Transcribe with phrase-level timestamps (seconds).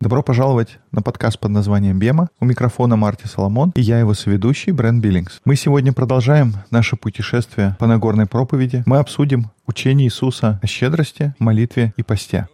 [0.00, 2.28] Добро пожаловать на подкаст под названием «Бема».
[2.40, 5.40] У микрофона Марти Соломон и я его соведущий Брэн Биллингс.
[5.44, 8.82] Мы сегодня продолжаем наше путешествие по Нагорной проповеди.
[8.86, 12.48] Мы обсудим учение Иисуса о щедрости, молитве и посте.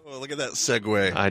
[1.14, 1.30] I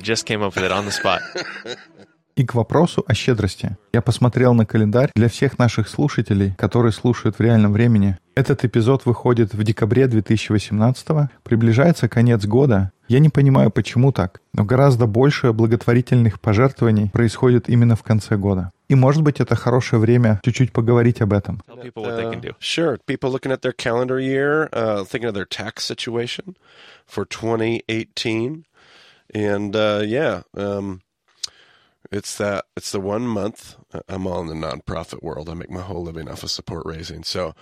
[2.37, 3.77] И к вопросу о щедрости.
[3.93, 8.19] Я посмотрел на календарь для всех наших слушателей, которые слушают в реальном времени.
[8.35, 11.07] Этот эпизод выходит в декабре 2018
[11.41, 12.91] Приближается конец года.
[13.07, 18.71] Я не понимаю, почему так, но гораздо больше благотворительных пожертвований происходит именно в конце года.
[18.87, 21.63] И, может быть, это хорошее время чуть-чуть поговорить об этом.
[21.67, 22.53] Do.
[22.59, 22.99] Sure.
[23.07, 26.55] People looking at their calendar year, uh, thinking of their tax situation
[27.07, 28.63] for 2018.
[29.33, 31.01] And uh, yeah, um,
[32.11, 35.49] it's that it's the one month uh, I'm all in the nonprofit world.
[35.49, 37.53] I make my whole living off of support raising, so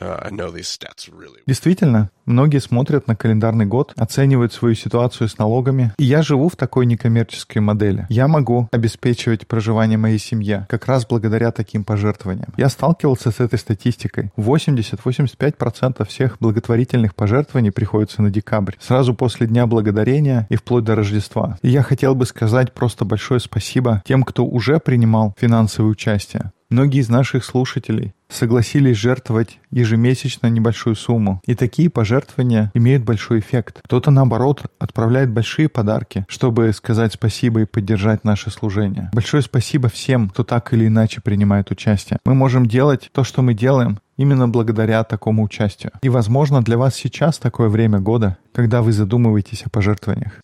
[0.00, 1.42] uh, I know these stats really.
[1.46, 5.92] Действительно, многие смотрят на календарный год, оценивают свою ситуацию с налогами.
[5.98, 8.06] И я живу в такой некоммерческой модели.
[8.08, 12.54] Я могу обеспечивать проживание моей семье как раз благодаря таким пожертвованиям.
[12.56, 14.32] Я сталкивался с этой статистикой.
[14.36, 21.58] 80-85% всех благотворительных пожертвований приходится на декабрь, сразу после Дня Благодарения и вплоть до Рождества.
[21.60, 26.52] И я хотел бы сказать просто большое спасибо тем, кто уже принимал финансовое участие.
[26.70, 31.40] Многие из наших слушателей согласились жертвовать ежемесячно небольшую сумму.
[31.46, 33.80] И такие пожертвования имеют большой эффект.
[33.84, 39.10] Кто-то, наоборот, отправляет большие подарки, чтобы сказать спасибо и поддержать наше служение.
[39.12, 42.18] Большое спасибо всем, кто так или иначе принимает участие.
[42.24, 45.92] Мы можем делать то, что мы делаем, именно благодаря такому участию.
[46.02, 50.40] И, возможно, для вас сейчас такое время года, когда вы задумываетесь о пожертвованиях.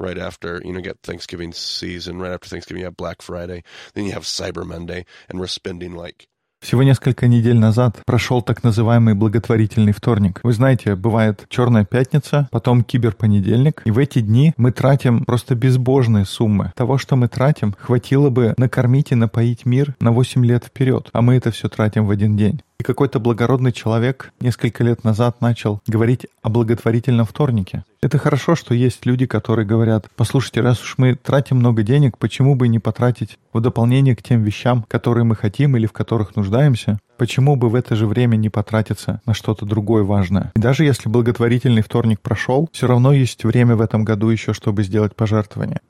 [0.00, 2.18] Right after, you know, get Thanksgiving season.
[2.18, 3.62] Right after Thanksgiving, you have Black Friday.
[3.94, 6.26] Then you have Cyber Monday, and we're spending like
[6.60, 10.40] Всего несколько недель назад прошел так называемый благотворительный вторник.
[10.42, 16.26] Вы знаете, бывает черная пятница, потом киберпонедельник, и в эти дни мы тратим просто безбожные
[16.26, 16.72] суммы.
[16.76, 21.22] Того, что мы тратим, хватило бы накормить и напоить мир на 8 лет вперед, а
[21.22, 22.60] мы это все тратим в один день.
[22.80, 27.84] И какой-то благородный человек несколько лет назад начал говорить о благотворительном вторнике.
[28.00, 32.54] Это хорошо, что есть люди, которые говорят, послушайте, раз уж мы тратим много денег, почему
[32.54, 36.98] бы не потратить в дополнение к тем вещам, которые мы хотим или в которых нуждаемся,
[37.18, 40.50] почему бы в это же время не потратиться на что-то другое важное?
[40.56, 44.84] И даже если благотворительный вторник прошел, все равно есть время в этом году еще, чтобы
[44.84, 45.80] сделать пожертвование.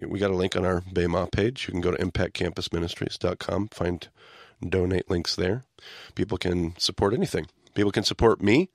[0.00, 1.66] We got a link on our Bayma page.
[1.66, 4.08] You can go to impactcampusministries.com, find
[4.66, 5.64] donate links there.
[6.14, 7.46] People can support anything.
[7.74, 8.70] People can support me.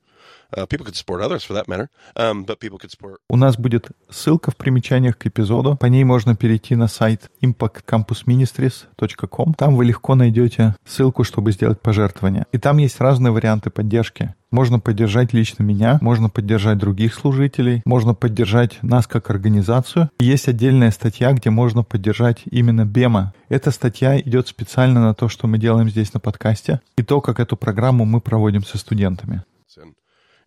[3.28, 5.76] У нас будет ссылка в примечаниях к эпизоду.
[5.76, 9.54] По ней можно перейти на сайт impactcampusministries.com.
[9.54, 12.46] Там вы легко найдете ссылку, чтобы сделать пожертвование.
[12.52, 14.34] И там есть разные варианты поддержки.
[14.50, 20.10] Можно поддержать лично меня, можно поддержать других служителей, можно поддержать нас как организацию.
[20.20, 23.34] И есть отдельная статья, где можно поддержать именно Бема.
[23.48, 27.40] Эта статья идет специально на то, что мы делаем здесь на подкасте, и то, как
[27.40, 29.42] эту программу мы проводим со студентами.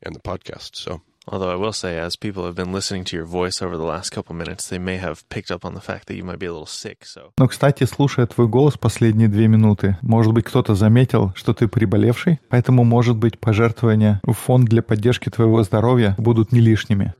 [0.03, 0.75] And, the podcast.
[0.75, 3.83] So Although I will say, as people have been listening to your voice over the
[3.83, 6.45] last couple minutes, they may have picked up on the fact that you might be
[6.45, 7.03] a little sick.
[7.03, 11.67] So Но, кстати, слушая твой голос последние две минуты, может быть, кто-то заметил, что ты
[11.67, 17.13] приболевший, поэтому, может быть, пожертвования в фонд для поддержки твоего здоровья будут не лишними.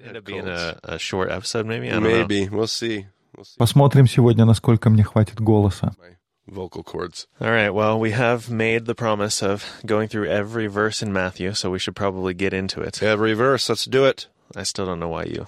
[3.58, 5.94] Посмотрим сегодня, насколько мне хватит голоса.
[6.48, 7.28] Vocal cords.
[7.40, 7.70] All right.
[7.70, 11.80] Well, we have made the promise of going through every verse in Matthew, so we
[11.80, 13.02] should probably get into it.
[13.04, 13.70] Every verse.
[13.70, 14.28] Let's do it.
[14.56, 15.48] I still don't know why you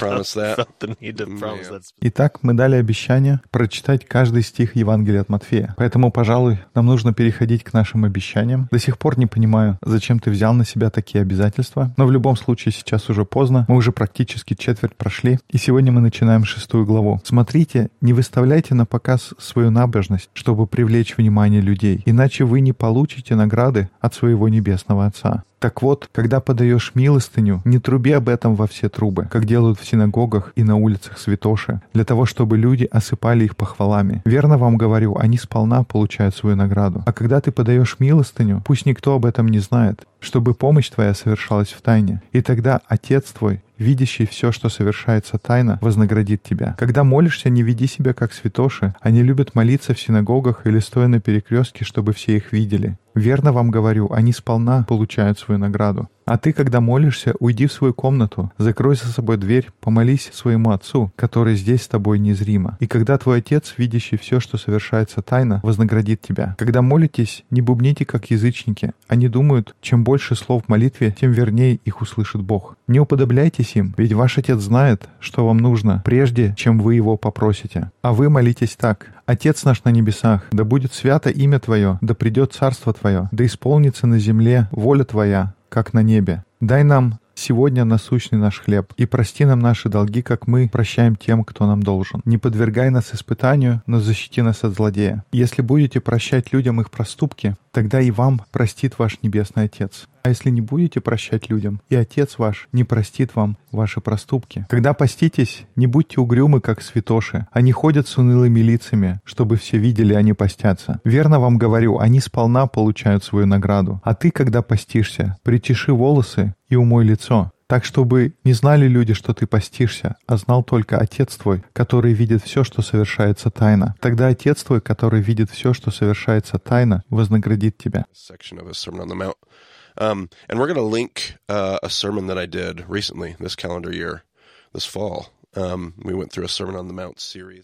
[2.00, 5.74] Итак, мы дали обещание прочитать каждый стих Евангелия от Матфея.
[5.76, 8.68] Поэтому, пожалуй, нам нужно переходить к нашим обещаниям.
[8.70, 11.94] До сих пор не понимаю, зачем ты взял на себя такие обязательства.
[11.96, 13.64] Но в любом случае сейчас уже поздно.
[13.68, 15.38] Мы уже практически четверть прошли.
[15.50, 17.20] И сегодня мы начинаем шестую главу.
[17.24, 22.02] Смотрите, не выставляйте на показ свою набожность, чтобы привлечь внимание людей.
[22.06, 25.44] Иначе вы не получите награды от своего небесного Отца.
[25.58, 29.86] Так вот, когда подаешь милостыню, не труби об этом во все трубы, как делают в
[29.86, 34.22] синагогах и на улицах святоши, для того, чтобы люди осыпали их похвалами.
[34.26, 37.02] Верно вам говорю, они сполна получают свою награду.
[37.06, 41.68] А когда ты подаешь милостыню, пусть никто об этом не знает, чтобы помощь твоя совершалась
[41.68, 42.22] в тайне.
[42.32, 46.74] И тогда Отец твой, видящий все, что совершается тайно, вознаградит тебя.
[46.78, 48.94] Когда молишься, не веди себя как святоши.
[49.00, 52.98] Они любят молиться в синагогах или стоя на перекрестке, чтобы все их видели.
[53.14, 56.08] Верно вам говорю, они сполна получают свою награду.
[56.26, 61.12] А ты, когда молишься, уйди в свою комнату, закрой за собой дверь, помолись своему Отцу,
[61.14, 62.76] который здесь с тобой незримо.
[62.80, 66.56] И когда твой Отец, видящий все, что совершается тайно, вознаградит тебя.
[66.58, 68.90] Когда молитесь, не бубните, как язычники.
[69.06, 72.76] Они думают, чем больше слов в молитве, тем вернее их услышит Бог.
[72.88, 77.92] Не уподобляйтесь им, ведь ваш Отец знает, что вам нужно, прежде чем вы его попросите.
[78.02, 79.12] А вы молитесь так.
[79.26, 84.06] Отец наш на небесах, да будет свято имя Твое, да придет царство Твое, да исполнится
[84.06, 86.44] на земле воля Твоя, как на небе.
[86.60, 91.44] Дай нам сегодня насущный наш хлеб, и прости нам наши долги, как мы прощаем тем,
[91.44, 92.22] кто нам должен.
[92.24, 95.24] Не подвергай нас испытанию, но защити нас от злодея.
[95.32, 100.08] Если будете прощать людям их проступки, тогда и вам простит ваш Небесный Отец.
[100.22, 104.64] А если не будете прощать людям, и Отец ваш не простит вам ваши проступки.
[104.70, 107.46] Когда поститесь, не будьте угрюмы, как святоши.
[107.52, 111.00] Они ходят с унылыми лицами, чтобы все видели, они постятся.
[111.04, 114.00] Верно вам говорю, они сполна получают свою награду.
[114.04, 119.34] А ты, когда постишься, причеши волосы и умой лицо, так, чтобы не знали люди, что
[119.34, 123.94] ты постишься, а знал только Отец твой, который видит все, что совершается тайно.
[124.00, 128.06] Тогда Отец твой, который видит все, что совершается тайно, вознаградит тебя.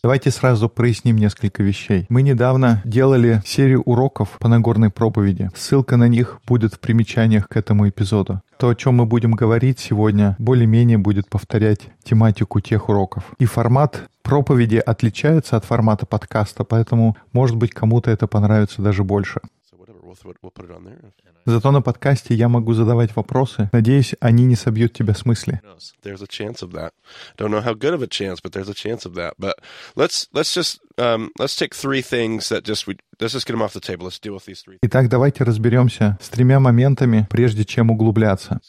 [0.02, 2.06] Давайте сразу проясним несколько вещей.
[2.08, 5.50] Мы недавно делали серию уроков по Нагорной проповеди.
[5.54, 8.40] Ссылка на них будет в примечаниях к этому эпизоду.
[8.58, 13.24] То, о чем мы будем говорить сегодня, более-менее будет повторять тематику тех уроков.
[13.38, 19.40] И формат проповеди отличается от формата подкаста, поэтому, может быть, кому-то это понравится даже больше.
[21.46, 23.68] Зато на подкасте я могу задавать вопросы.
[23.72, 25.60] Надеюсь, они не собьют тебя с мысли.
[26.02, 26.92] There's a chance of that.
[27.36, 29.34] Don't know how good of a chance, but there's a chance of that.
[29.38, 29.56] But
[29.96, 32.96] let's let's just um, let's take three things that just we
[34.82, 38.60] Итак, давайте разберемся с тремя моментами, прежде чем углубляться.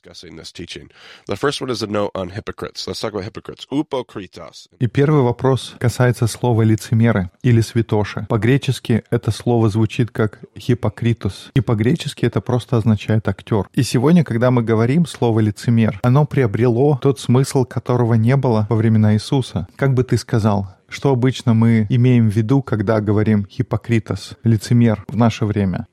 [4.79, 8.27] И первый вопрос касается слова лицемеры или святоши.
[8.29, 13.67] По-гречески это слово звучит как хипокритус, и по-гречески это просто означает актер.
[13.73, 18.75] И сегодня, когда мы говорим слово лицемер, оно приобрело тот смысл, которого не было во
[18.75, 19.67] времена Иисуса.
[19.75, 25.15] Как бы ты сказал, что обычно мы имеем в виду, когда говорим «хипокритос», «лицемер» в
[25.15, 25.87] наше время?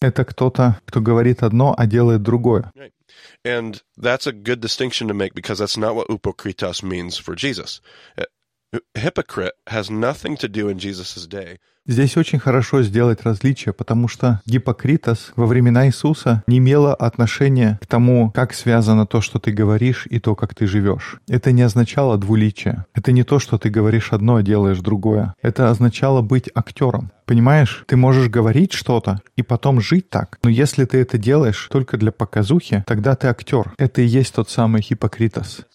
[0.00, 2.70] Это кто-то, кто говорит одно, а делает другое.
[3.44, 7.80] And that's a good distinction to make because that's not what upokritos means for Jesus.
[11.86, 17.86] Здесь очень хорошо сделать различие, потому что Гиппокритос во времена Иисуса не имело отношения к
[17.86, 21.18] тому, как связано то, что ты говоришь, и то, как ты живешь.
[21.28, 22.86] Это не означало двуличие.
[22.94, 25.34] Это не то, что ты говоришь одно, а делаешь другое.
[25.42, 27.12] Это означало быть актером.
[27.26, 30.38] Понимаешь, ты можешь говорить что-то и потом жить так.
[30.42, 33.74] Но если ты это делаешь только для показухи, тогда ты актер.
[33.76, 35.66] Это и есть тот самый Хиппокритос.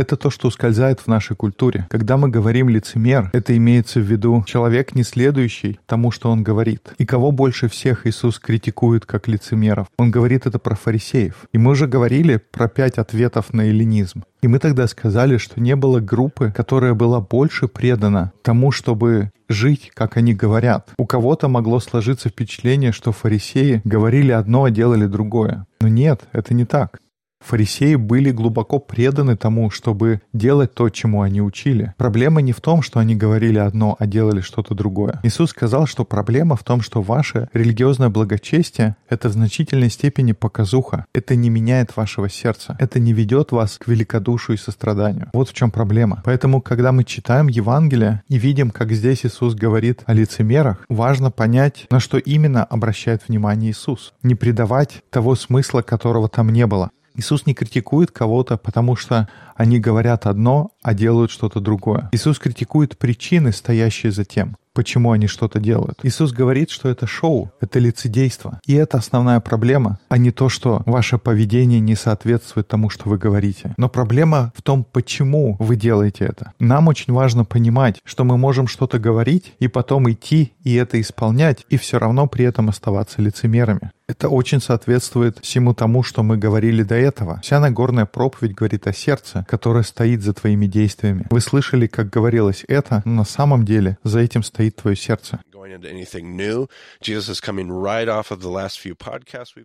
[0.00, 1.86] Это то, что ускользает в нашей культуре.
[1.90, 6.94] Когда мы говорим «лицемер», это имеется в виду человек, не следующий тому, что он говорит.
[6.96, 9.88] И кого больше всех Иисус критикует как лицемеров?
[9.98, 11.44] Он говорит это про фарисеев.
[11.52, 14.24] И мы уже говорили про пять ответов на эллинизм.
[14.40, 19.90] И мы тогда сказали, что не было группы, которая была больше предана тому, чтобы жить,
[19.92, 20.88] как они говорят.
[20.96, 25.66] У кого-то могло сложиться впечатление, что фарисеи говорили одно, а делали другое.
[25.82, 27.00] Но нет, это не так.
[27.40, 31.94] Фарисеи были глубоко преданы тому, чтобы делать то, чему они учили.
[31.96, 35.20] Проблема не в том, что они говорили одно, а делали что-то другое.
[35.22, 41.06] Иисус сказал, что проблема в том, что ваше религиозное благочестие— это в значительной степени показуха.
[41.14, 42.76] Это не меняет вашего сердца.
[42.78, 45.30] Это не ведет вас к великодушию и состраданию.
[45.32, 46.22] Вот в чем проблема.
[46.24, 51.86] Поэтому, когда мы читаем Евангелие и видим, как здесь Иисус говорит о лицемерах, важно понять,
[51.90, 54.12] на что именно обращает внимание Иисус.
[54.22, 56.90] Не придавать того смысла, которого там не было.
[57.14, 62.08] Иисус не критикует кого-то, потому что они говорят одно, а делают что-то другое.
[62.12, 66.00] Иисус критикует причины, стоящие за тем почему они что-то делают.
[66.02, 68.60] Иисус говорит, что это шоу, это лицедейство.
[68.66, 73.18] И это основная проблема, а не то, что ваше поведение не соответствует тому, что вы
[73.18, 73.74] говорите.
[73.76, 76.52] Но проблема в том, почему вы делаете это.
[76.58, 81.64] Нам очень важно понимать, что мы можем что-то говорить и потом идти и это исполнять,
[81.68, 83.90] и все равно при этом оставаться лицемерами.
[84.08, 87.40] Это очень соответствует всему тому, что мы говорили до этого.
[87.44, 91.26] Вся Нагорная проповедь говорит о сердце, которое стоит за твоими действиями.
[91.30, 95.40] Вы слышали, как говорилось это, но на самом деле за этим стоит твое сердце.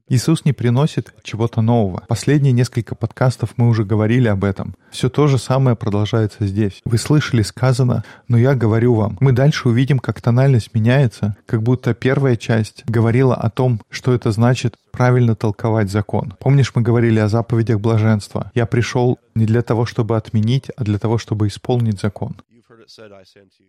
[0.09, 2.03] Иисус не приносит чего-то нового.
[2.09, 4.75] Последние несколько подкастов мы уже говорили об этом.
[4.91, 6.81] Все то же самое продолжается здесь.
[6.83, 9.17] Вы слышали сказано, но я говорю вам.
[9.21, 14.31] Мы дальше увидим, как тональность меняется, как будто первая часть говорила о том, что это
[14.31, 16.33] значит правильно толковать закон.
[16.39, 18.51] Помнишь, мы говорили о заповедях блаженства?
[18.53, 22.35] Я пришел не для того, чтобы отменить, а для того, чтобы исполнить закон.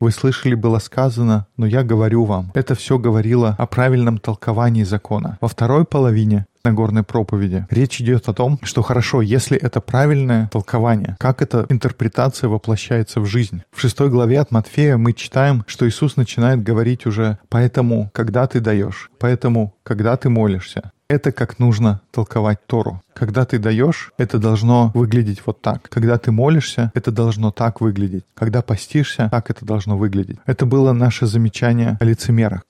[0.00, 2.52] Вы слышали, было сказано, но я говорю вам.
[2.54, 5.38] Это все говорило о правильном толковании закона.
[5.40, 7.64] Во второй половине Нагорной проповеди.
[7.70, 13.26] Речь идет о том, что хорошо, если это правильное толкование, как эта интерпретация воплощается в
[13.26, 13.62] жизнь.
[13.70, 18.58] В шестой главе от Матфея мы читаем, что Иисус начинает говорить уже «поэтому, когда ты
[18.58, 20.90] даешь, поэтому, когда ты молишься».
[21.08, 23.00] Это как нужно толковать Тору.
[23.14, 25.88] Когда ты даешь, это должно выглядеть вот так.
[25.88, 28.25] Когда ты молишься, это должно так выглядеть.
[28.34, 30.38] Когда постишься, так это должно выглядеть.
[30.46, 32.62] Это было наше замечание о лицемерах.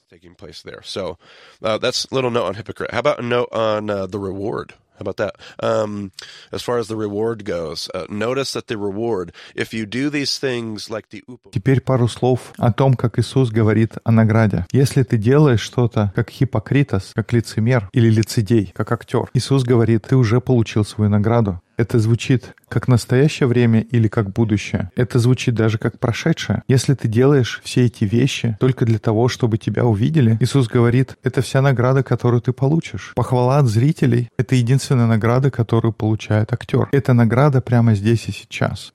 [4.96, 5.04] Uh.
[5.04, 5.34] How about uh, that?
[5.60, 6.12] Um,
[6.52, 10.38] as far as the reward goes, uh, notice that the reward, if you do these
[10.38, 11.22] things like the
[11.52, 14.66] Теперь пару слов о том, как Иисус говорит о награде.
[14.72, 20.16] Если ты делаешь что-то как хипокритос, как лицемер или лицедей, как актер, Иисус говорит, ты
[20.16, 21.60] уже получил свою награду.
[21.76, 24.90] Это звучит как настоящее время или как будущее.
[24.96, 26.62] Это звучит даже как прошедшее.
[26.68, 31.42] Если ты делаешь все эти вещи только для того, чтобы тебя увидели, Иисус говорит, это
[31.42, 33.12] вся награда, которую ты получишь.
[33.14, 36.88] Похвала от зрителей— это единственная награда, которую получает актер.
[36.92, 38.92] Это награда прямо здесь и сейчас.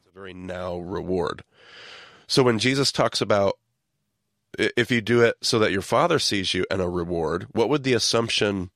[2.28, 3.58] So when Jesus talks about
[4.58, 7.84] if you do it so that your father sees you and a reward, what would
[7.84, 8.70] the assumption,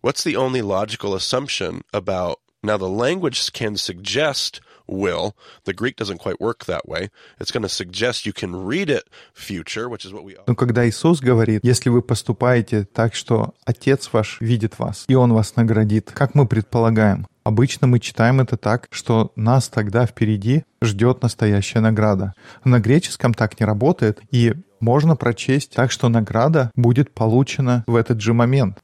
[0.00, 5.34] what's the only logical assumption about, now the language can suggest will.
[5.64, 7.10] The Greek doesn't quite work that way.
[7.40, 10.88] It's going to suggest you can read it future, which is what we Но когда
[10.88, 16.10] Иисус говорит, если вы поступаете так, что Отец ваш видит вас, и Он вас наградит,
[16.12, 22.32] как мы предполагаем, Обычно мы читаем это так, что нас тогда впереди ждет настоящая награда.
[22.64, 28.22] На греческом так не работает, и можно прочесть так, что награда будет получена в этот
[28.22, 28.78] же момент.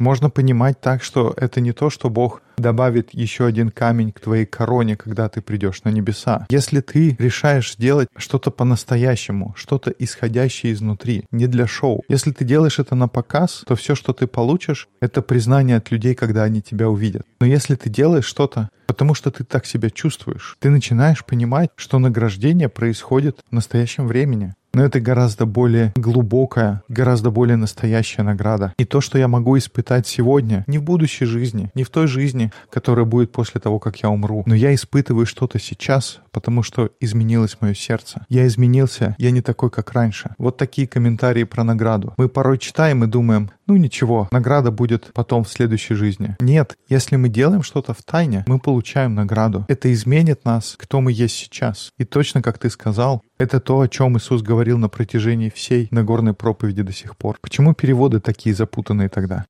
[0.00, 4.46] Можно понимать так, что это не то, что Бог добавит еще один камень к твоей
[4.46, 6.46] короне, когда ты придешь на небеса.
[6.48, 12.02] Если ты решаешь сделать что-то по-настоящему, что-то исходящее изнутри, не для шоу.
[12.08, 16.14] Если ты делаешь это на показ, то все, что ты получишь, это признание от людей,
[16.14, 17.26] когда они тебя увидят.
[17.38, 21.98] Но если ты делаешь что-то, потому что ты так себя чувствуешь, ты начинаешь понимать, что
[21.98, 24.54] награждение происходит в настоящем времени.
[24.72, 28.72] Но это гораздо более глубокая, гораздо более настоящая награда.
[28.78, 32.52] И то, что я могу испытать сегодня, не в будущей жизни, не в той жизни,
[32.70, 34.42] которая будет после того, как я умру.
[34.46, 38.26] Но я испытываю что-то сейчас, потому что изменилось мое сердце.
[38.28, 40.34] Я изменился, я не такой, как раньше.
[40.38, 42.14] Вот такие комментарии про награду.
[42.16, 46.34] Мы порой читаем и думаем, ну ничего, награда будет потом в следующей жизни.
[46.40, 49.64] Нет, если мы делаем что-то в тайне, мы получаем награду.
[49.68, 51.92] Это изменит нас, кто мы есть сейчас.
[51.96, 56.34] И точно как ты сказал, это то, о чем Иисус говорил на протяжении всей Нагорной
[56.34, 57.38] проповеди до сих пор.
[57.40, 59.46] Почему переводы такие запутанные тогда?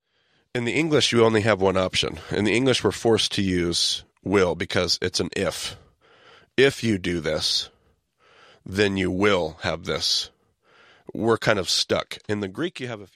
[0.54, 2.18] In the English, you only have one option.
[2.30, 5.76] In the English, we're forced to use will because it's an if.
[6.58, 7.70] If you do this,
[8.66, 10.30] then you will have this.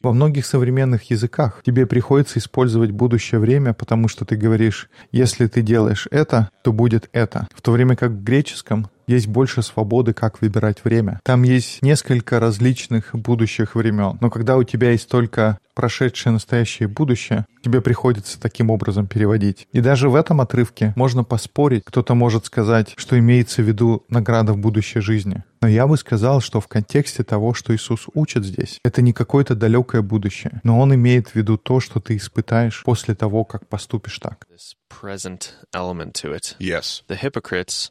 [0.02, 5.62] Во многих современных языках тебе приходится использовать будущее время, потому что ты говоришь, если ты
[5.62, 7.48] делаешь это, то будет это.
[7.54, 11.20] В то время как в греческом есть больше свободы, как выбирать время.
[11.24, 14.18] Там есть несколько различных будущих времен.
[14.20, 19.66] Но когда у тебя есть только прошедшее, настоящее и будущее, тебе приходится таким образом переводить.
[19.72, 21.82] И даже в этом отрывке можно поспорить.
[21.84, 25.42] Кто-то может сказать, что имеется в виду награда в будущей жизни.
[25.60, 29.54] Но я бы сказал, что в контексте того, что Иисус учит здесь, это не какое-то
[29.54, 34.18] далекое будущее, но Он имеет в виду то, что ты испытаешь после того, как поступишь
[34.18, 34.46] так.
[34.52, 36.54] This present element to it.
[36.58, 37.02] Yes.
[37.08, 37.90] The hypocrites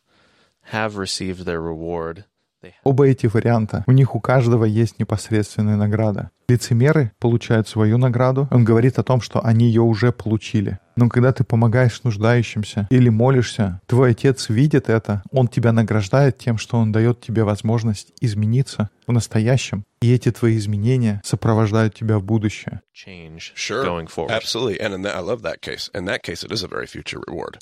[0.72, 2.26] have received their reward.
[2.64, 6.32] They Оба эти варианта, у них у каждого есть непосредственная награда.
[6.48, 10.80] Лицемеры получают свою награду, он говорит о том, что они ее уже получили.
[10.96, 16.58] Но когда ты помогаешь нуждающимся или молишься, твой отец видит это, он тебя награждает тем,
[16.58, 19.84] что он дает тебе возможность измениться в настоящем.
[20.02, 22.82] И эти твои изменения сопровождают тебя в будущее.
[22.94, 23.84] change Sure.
[23.84, 24.32] going forward.
[24.32, 24.80] Absolutely.
[24.80, 25.90] And in that, I love that case.
[25.94, 27.58] In that case, it is a very future reward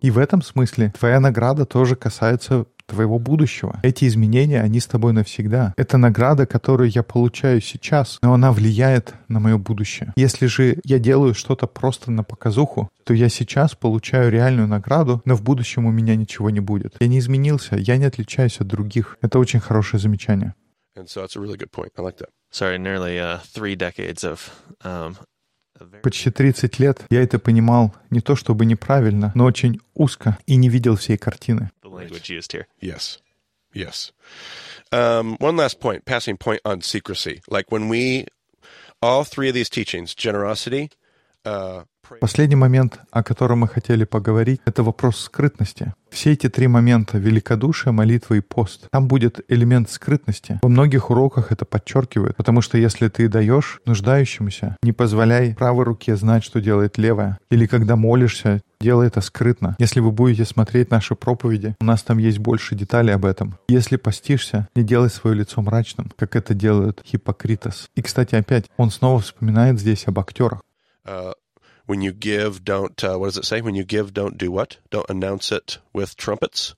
[0.00, 3.80] И в этом смысле твоя награда тоже касается твоего будущего.
[3.82, 5.74] Эти изменения, они с тобой навсегда.
[5.76, 10.12] Это награда, которую я получаю сейчас, но она влияет на мое будущее.
[10.16, 15.34] Если же я делаю что-то просто на показуху, то я сейчас получаю реальную награду, но
[15.34, 16.96] в будущем у меня ничего не будет.
[17.00, 19.16] Я не изменился, я не отличаюсь от других.
[19.22, 20.54] Это очень хорошее замечание.
[20.96, 21.90] And so that's a really good point.
[21.96, 22.28] I like that.
[22.52, 24.48] Sorry, nearly uh, three decades of
[24.84, 25.16] um,
[26.02, 30.68] Почти 30 лет я это понимал не то чтобы неправильно, но очень узко и не
[30.68, 31.70] видел всей картины.
[31.82, 32.66] the language used here.
[32.80, 33.18] Yes.
[33.74, 34.12] Yes.
[34.92, 37.40] Um, one last point, passing point on secrecy.
[37.48, 38.26] Like when we,
[39.02, 41.03] all three of these teachings, generosity, uh,
[42.20, 45.94] Последний момент, о котором мы хотели поговорить, это вопрос скрытности.
[46.10, 48.88] Все эти три момента— великодушие, молитва и пост.
[48.90, 50.60] Там будет элемент скрытности.
[50.62, 56.16] Во многих уроках это подчеркивают, потому что если ты даешь нуждающемуся, не позволяй правой руке
[56.16, 57.38] знать, что делает левая.
[57.50, 59.74] Или когда молишься, делай это скрытно.
[59.78, 63.56] Если вы будете смотреть наши проповеди, у нас там есть больше деталей об этом.
[63.68, 67.88] Если постишься, не делай свое лицо мрачным, как это делают хипокритос.
[67.96, 70.60] И, кстати, опять, он снова вспоминает здесь об актерах.
[71.06, 71.32] Uh,
[71.86, 73.60] when you give, don't, uh, what does it say?
[73.60, 74.78] When you give, don't do what?
[74.90, 76.74] Don't announce it with trumpets,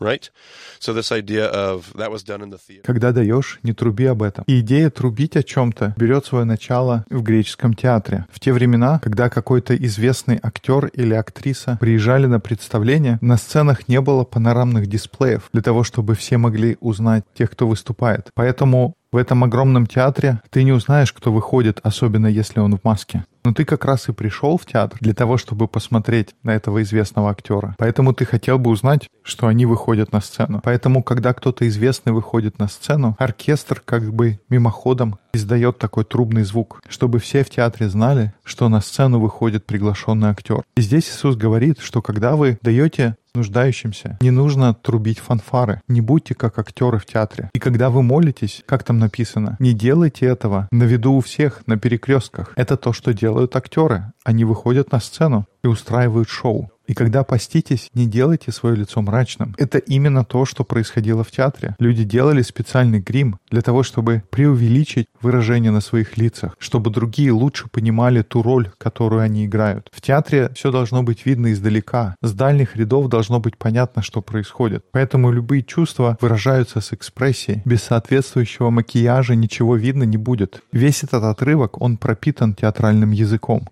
[0.00, 0.30] right?
[0.78, 2.82] So this idea of, that was done in the theater.
[2.82, 4.44] Когда даешь, не труби об этом.
[4.46, 8.26] И идея трубить о чем-то берет свое начало в греческом театре.
[8.30, 14.00] В те времена, когда какой-то известный актер или актриса приезжали на представление, на сценах не
[14.00, 18.30] было панорамных дисплеев для того, чтобы все могли узнать тех, кто выступает.
[18.34, 23.24] Поэтому в этом огромном театре ты не узнаешь, кто выходит, особенно если он в маске.
[23.46, 27.30] Но ты как раз и пришел в театр для того, чтобы посмотреть на этого известного
[27.30, 27.74] актера.
[27.78, 30.60] Поэтому ты хотел бы узнать, что они выходят на сцену.
[30.62, 36.82] Поэтому, когда кто-то известный выходит на сцену, оркестр как бы мимоходом издает такой трубный звук,
[36.86, 40.62] чтобы все в театре знали, что на сцену выходит приглашенный актер.
[40.76, 44.18] И здесь Иисус говорит, что когда вы даете нуждающимся.
[44.20, 45.80] Не нужно трубить фанфары.
[45.88, 47.50] Не будьте как актеры в театре.
[47.52, 51.78] И когда вы молитесь, как там написано, не делайте этого на виду у всех, на
[51.78, 52.52] перекрестках.
[52.56, 54.12] Это то, что делают актеры.
[54.24, 56.70] Они выходят на сцену и устраивают шоу.
[56.86, 59.54] И когда поститесь, не делайте свое лицо мрачным.
[59.58, 61.74] Это именно то, что происходило в театре.
[61.78, 67.68] Люди делали специальный грим для того, чтобы преувеличить выражение на своих лицах, чтобы другие лучше
[67.68, 69.90] понимали ту роль, которую они играют.
[69.92, 72.14] В театре все должно быть видно издалека.
[72.22, 74.84] С дальних рядов должно быть понятно, что происходит.
[74.92, 77.62] Поэтому любые чувства выражаются с экспрессией.
[77.64, 80.62] Без соответствующего макияжа ничего видно не будет.
[80.72, 83.68] Весь этот отрывок, он пропитан театральным языком.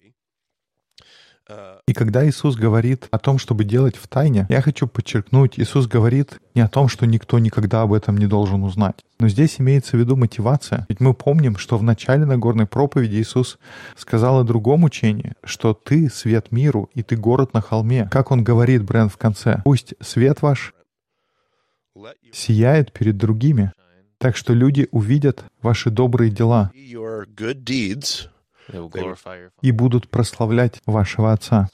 [1.87, 6.41] И когда Иисус говорит о том, чтобы делать в тайне, я хочу подчеркнуть, Иисус говорит
[6.55, 9.05] не о том, что никто никогда об этом не должен узнать.
[9.21, 10.87] Но здесь имеется в виду мотивация.
[10.89, 13.59] Ведь мы помним, что в начале Нагорной проповеди Иисус
[13.97, 18.09] сказал о другом учении, что ты свет миру, и ты город на холме.
[18.11, 20.73] Как он говорит, Брент, в конце, «Пусть свет ваш
[22.33, 23.73] сияет перед другими,
[24.19, 26.73] так что люди увидят ваши добрые дела
[29.61, 31.69] и будут прославлять вашего Отца».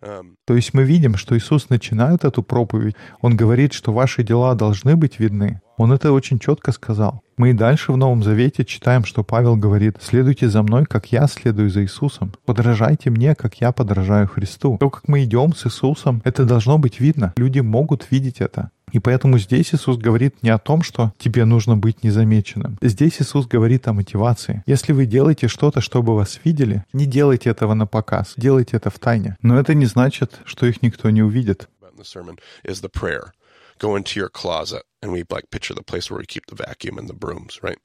[0.00, 4.54] Um, То есть мы видим, что Иисус начинает эту проповедь, Он говорит, что ваши дела
[4.54, 5.60] должны быть видны.
[5.76, 7.22] Он это очень четко сказал.
[7.36, 11.26] Мы и дальше в Новом Завете читаем, что Павел говорит, «Следуйте за мной, как я
[11.26, 12.32] следую за Иисусом.
[12.44, 14.76] Подражайте мне, как я подражаю Христу».
[14.78, 17.32] То, как мы идем с Иисусом, это должно быть видно.
[17.36, 18.70] Люди могут видеть это.
[18.92, 22.78] И поэтому здесь Иисус говорит не о том, что тебе нужно быть незамеченным.
[22.80, 24.62] Здесь Иисус говорит о мотивации.
[24.66, 28.98] Если вы делаете что-то, чтобы вас видели, не делайте этого на показ, делайте это в
[28.98, 29.36] тайне.
[29.42, 31.68] Но это не значит, что их никто не увидит.
[33.80, 36.98] Go into your closet, and we like picture the place where we keep the vacuum
[36.98, 37.78] and the brooms, right?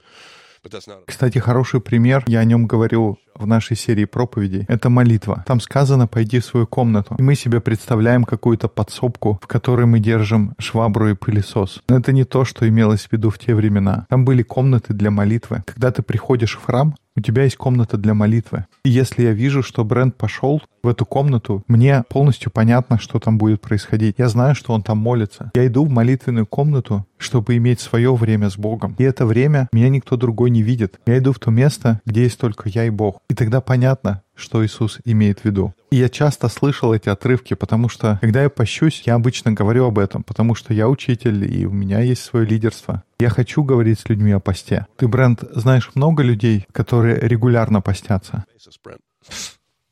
[1.06, 5.44] Кстати, хороший пример, я о нем говорю в нашей серии проповедей, это молитва.
[5.48, 7.16] Там сказано «пойди в свою комнату».
[7.20, 11.82] И мы себе представляем какую-то подсобку, в которой мы держим швабру и пылесос.
[11.90, 14.06] Но это не то, что имелось в виду в те времена.
[14.10, 15.64] Там были комнаты для молитвы.
[15.66, 18.66] Когда ты приходишь в храм, у тебя есть комната для молитвы.
[18.84, 23.38] И если я вижу, что Брент пошел в эту комнату, мне полностью понятно, что там
[23.38, 24.16] будет происходить.
[24.18, 25.52] Я знаю, что он там молится.
[25.56, 28.96] Я иду в молитвенную комнату, чтобы иметь свое время с Богом.
[28.98, 31.00] И это время меня никто другой не видит.
[31.06, 33.20] Я иду в то место, где есть только я и Бог.
[33.30, 35.74] И тогда понятно, что Иисус имеет в виду.
[35.92, 40.00] И я часто слышал эти отрывки, потому что, когда я пощусь, я обычно говорю об
[40.00, 43.04] этом, потому что я учитель, и у меня есть свое лидерство.
[43.20, 44.88] Я хочу говорить с людьми о посте.
[44.98, 48.46] Ты, Брент, знаешь много людей, которые регулярно постятся?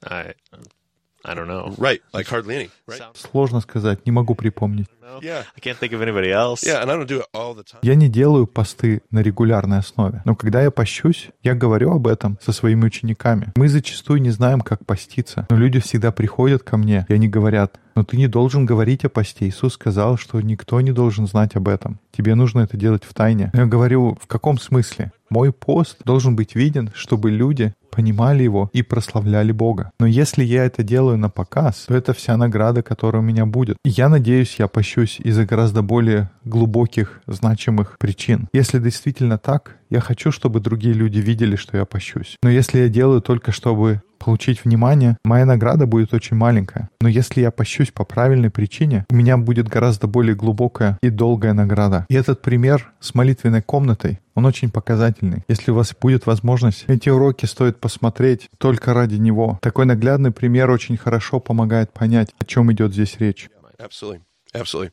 [1.24, 1.74] I, I don't know.
[1.78, 3.02] Right, like hardly any, right?
[3.14, 4.88] Сложно сказать, не могу припомнить.
[5.22, 6.64] Yeah, I can't think of anybody else.
[6.64, 7.80] yeah, and I don't do it all the time.
[7.82, 12.38] Я не делаю посты на регулярной основе, но когда я пощусь, я говорю об этом
[12.42, 13.52] со своими учениками.
[13.58, 17.78] Мы зачастую не знаем, как поститься, но люди всегда приходят ко мне, и они говорят,
[17.96, 19.50] но ты не должен говорить о посте.
[19.50, 22.00] Иисус сказал, что никто не должен знать об этом.
[22.12, 23.52] Тебе нужно это делать в тайне.
[23.54, 25.12] Я говорю, в каком смысле?
[25.32, 29.92] Мой пост должен быть виден, чтобы люди понимали его и прославляли Бога.
[29.98, 33.78] Но если я это делаю на показ, то это вся награда, которая у меня будет.
[33.86, 38.50] И я надеюсь, я пощусь из-за гораздо более глубоких, значимых причин.
[38.52, 42.36] Если действительно так, я хочу, чтобы другие люди видели, что я пощусь.
[42.44, 46.90] Но если я делаю только чтобы получить внимание, моя награда будет очень маленькая.
[47.02, 51.54] Но если я пощусь по правильной причине, у меня будет гораздо более глубокая и долгая
[51.54, 52.06] награда.
[52.10, 55.44] И этот пример с молитвенной комнатой, он очень показательный.
[55.48, 59.60] Если у вас будет возможность, эти уроки стоит посмотреть только ради него.
[59.62, 63.50] Такой наглядный пример очень хорошо помогает понять, о чем идет здесь речь.
[63.80, 64.22] Absolutely.
[64.54, 64.92] Absolutely.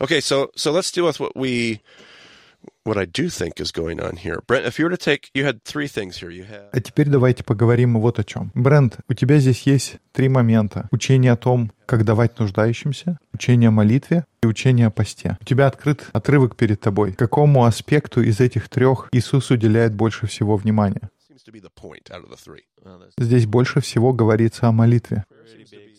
[0.00, 1.80] Okay, so so let's deal with what we
[2.88, 4.40] what I do think is going on here.
[4.46, 6.30] Brent, if you were to take, you had three things here.
[6.30, 6.70] You had...
[6.72, 8.50] А теперь давайте поговорим вот о чем.
[8.54, 10.88] Брент, у тебя здесь есть три момента.
[10.90, 15.36] Учение о том, как давать нуждающимся, учение о молитве и учение о посте.
[15.40, 17.12] У тебя открыт отрывок перед тобой.
[17.12, 21.10] Какому аспекту из этих трех Иисус уделяет больше всего внимания?
[23.18, 25.24] Здесь больше всего говорится о молитве.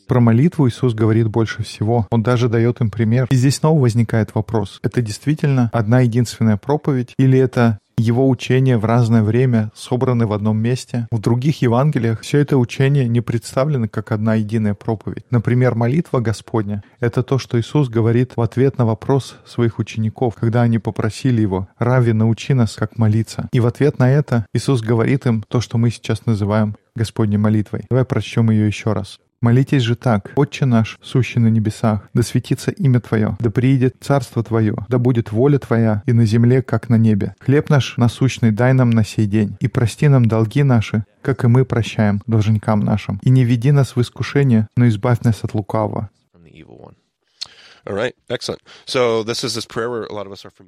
[0.09, 2.07] Про молитву Иисус говорит больше всего.
[2.09, 3.27] Он даже дает им пример.
[3.29, 4.79] И здесь снова возникает вопрос.
[4.81, 10.57] Это действительно одна единственная проповедь или это его учения в разное время собраны в одном
[10.57, 11.07] месте.
[11.11, 15.25] В других Евангелиях все это учение не представлено как одна единая проповедь.
[15.29, 20.63] Например, молитва Господня— это то, что Иисус говорит в ответ на вопрос своих учеников, когда
[20.63, 23.47] они попросили Его «Рави, научи нас, как молиться».
[23.53, 27.83] И в ответ на это Иисус говорит им то, что мы сейчас называем Господней молитвой.
[27.91, 29.19] Давай прочтем ее еще раз.
[29.41, 34.43] Молитесь же так, «Отче наш, сущий на небесах, да светится имя Твое, да приидет царство
[34.43, 37.35] Твое, да будет воля Твоя и на земле, как на небе.
[37.39, 41.47] Хлеб наш насущный дай нам на сей день, и прости нам долги наши, как и
[41.47, 43.19] мы прощаем должникам нашим.
[43.23, 46.09] И не веди нас в искушение, но избавь нас от лукавого».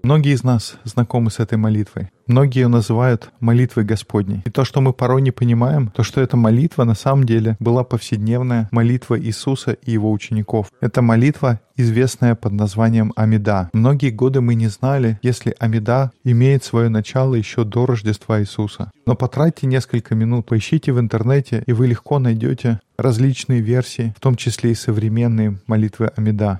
[0.04, 2.10] Многие из нас знакомы с этой молитвой.
[2.28, 4.41] Многие ее называют молитвой Господней.
[4.45, 7.84] И то, что мы порой не понимаем, то, что эта молитва на самом деле была
[7.84, 10.71] повседневная молитва Иисуса и его учеников.
[10.80, 13.69] Это молитва, известная под названием Амида.
[13.74, 18.91] Многие годы мы не знали, если Амида имеет свое начало еще до Рождества Иисуса.
[19.06, 24.36] Но потратьте несколько минут, поищите в интернете, и вы легко найдете различные версии, в том
[24.36, 26.60] числе и современные молитвы Амида.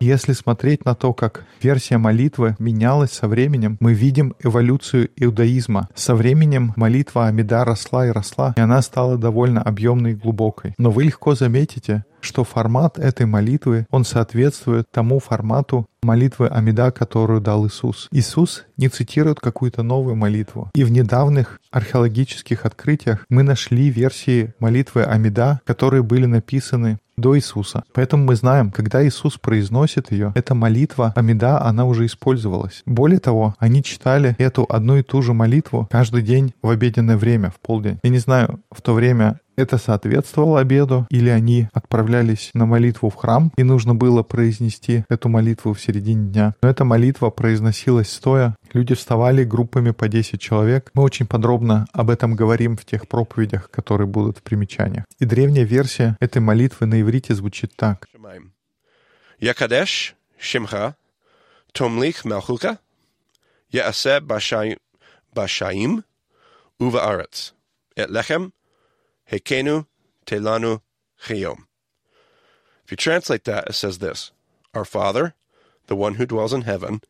[0.00, 5.88] Если смотреть на то, как версия молитвы менялась со временем, мы видим эволюцию иудаизма.
[5.94, 10.74] Со временем молитва Амида росла и росла, и она стала довольно объемной и глубокой.
[10.78, 17.40] Но вы легко заметите, что формат этой молитвы, он соответствует тому формату молитвы Амида, которую
[17.40, 18.08] дал Иисус.
[18.12, 20.70] Иисус не цитирует какую-то новую молитву.
[20.74, 27.84] И в недавних археологических открытиях мы нашли версии молитвы Амида, которые были написаны до Иисуса.
[27.92, 32.82] Поэтому мы знаем, когда Иисус произносит ее, эта молитва Амида, она уже использовалась.
[32.86, 37.50] Более того, они читали эту одну и ту же молитву каждый день в обеденное время,
[37.50, 37.98] в полдень.
[38.02, 43.14] Я не знаю, в то время это соответствовало обеду, или они отправлялись на молитву в
[43.14, 46.54] храм, и нужно было произнести эту молитву в середине дня.
[46.62, 48.54] Но эта молитва произносилась стоя.
[48.72, 50.90] Люди вставали группами по 10 человек.
[50.94, 55.04] Мы очень подробно об этом говорим в тех проповедях, которые будут в примечаниях.
[55.18, 58.09] И древняя версия этой молитвы на иврите звучит так.
[59.39, 60.95] Якадеш Шимха
[61.73, 62.79] Томлих Малхука
[63.71, 64.19] Яасе
[65.33, 66.03] Башаим
[66.79, 67.53] Ува Арец
[67.95, 68.53] Эт Лехем
[69.31, 69.85] Hekenu
[70.25, 70.81] telanu
[71.25, 71.65] chiyom.
[72.85, 74.31] If you translate that, it says this
[74.73, 75.33] Our Father,
[75.87, 77.01] the one who dwells in heaven,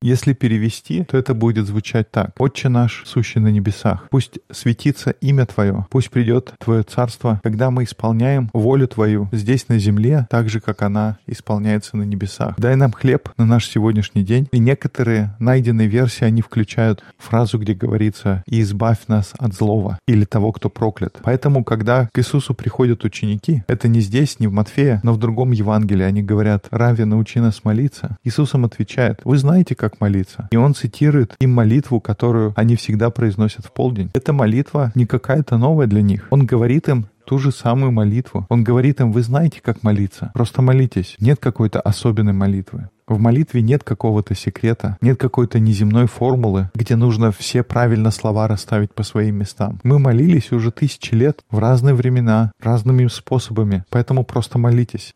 [0.00, 2.30] Если перевести, то это будет звучать так.
[2.38, 7.84] «Отче наш, сущий на небесах, пусть светится имя Твое, пусть придет Твое царство, когда мы
[7.84, 12.54] исполняем волю Твою здесь на земле, так же, как она исполняется на небесах.
[12.58, 14.48] Дай нам хлеб на наш сегодняшний день».
[14.52, 20.24] И некоторые найденные версии, они включают фразу, где говорится «И избавь нас от злого» или
[20.24, 21.18] того, кто проклят.
[21.22, 25.52] Поэтому, когда к Иисусу приходят ученики, это не здесь, не в Матфея, но в другом
[25.52, 28.16] Евангелии, они говорят «Рави, научи нас молиться».
[28.24, 30.48] Иисусом отвечает, вы знаете, как молиться.
[30.50, 34.10] И он цитирует им молитву, которую они всегда произносят в полдень.
[34.14, 36.26] Эта молитва не какая-то новая для них.
[36.30, 38.46] Он говорит им ту же самую молитву.
[38.48, 40.30] Он говорит им, вы знаете, как молиться.
[40.34, 41.16] Просто молитесь.
[41.18, 42.88] Нет какой-то особенной молитвы.
[43.08, 48.92] В молитве нет какого-то секрета, нет какой-то неземной формулы, где нужно все правильно слова расставить
[48.92, 49.78] по своим местам.
[49.84, 55.14] Мы молились уже тысячи лет в разные времена, разными способами, поэтому просто молитесь.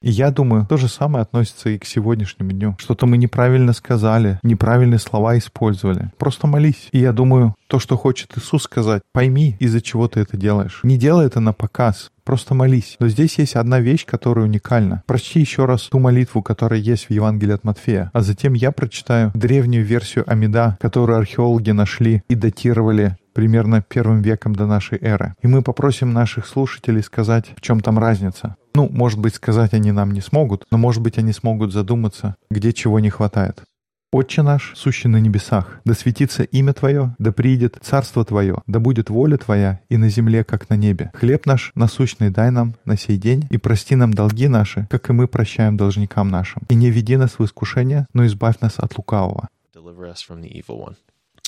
[0.00, 2.76] Я думаю, то же самое относится и к сегодняшнему дню.
[2.78, 6.12] Что-то мы неправильно сказали, неправильные слова использовали.
[6.18, 6.88] Просто молись.
[6.92, 10.80] И я думаю, то, что хочет Иисус сказать, пойми, из-за чего ты это делаешь.
[10.82, 12.96] Не делай это на показ, Просто молись.
[13.00, 15.02] Но здесь есть одна вещь, которая уникальна.
[15.06, 18.10] Прочти еще раз ту молитву, которая есть в Евангелии от Матфея.
[18.12, 24.52] А затем я прочитаю древнюю версию Амида, которую археологи нашли и датировали примерно первым веком
[24.52, 25.32] до нашей эры.
[25.42, 28.56] И мы попросим наших слушателей сказать, в чем там разница.
[28.74, 32.72] Ну, может быть, сказать они нам не смогут, но, может быть, они смогут задуматься, где
[32.72, 33.62] чего не хватает.
[34.10, 39.08] «Отче наш, сущий на небесах, да светится имя Твое, да приидет царство Твое, да будет
[39.08, 41.12] воля Твоя и на земле, как на небе.
[41.14, 45.12] Хлеб наш насущный дай нам на сей день, и прости нам долги наши, как и
[45.12, 46.62] мы прощаем должникам нашим.
[46.68, 49.46] И не веди нас в искушение, но избавь нас от лукавого».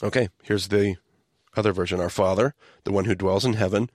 [0.03, 0.96] Okay, here's the
[1.56, 2.00] other version.
[2.00, 3.90] Our Father, the one who dwells in heaven,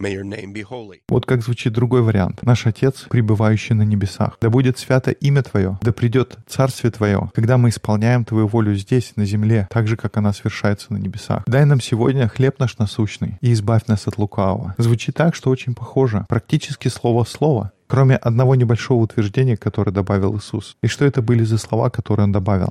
[0.00, 1.00] May your name be holy.
[1.08, 2.42] Вот как звучит другой вариант.
[2.42, 4.38] Наш Отец, пребывающий на небесах.
[4.40, 9.14] Да будет свято имя Твое, да придет Царствие Твое, когда мы исполняем Твою волю здесь,
[9.16, 11.42] на земле, так же, как она совершается на небесах.
[11.46, 14.76] Дай нам сегодня хлеб наш насущный и избавь нас от лукавого.
[14.78, 16.26] Звучит так, что очень похоже.
[16.28, 20.76] Практически слово в слово кроме одного небольшого утверждения, которое добавил Иисус.
[20.82, 22.68] И что это были за слова, которые Он добавил?